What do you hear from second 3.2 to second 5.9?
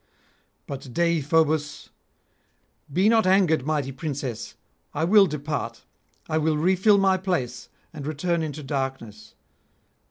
angered, mighty priestess; I will depart,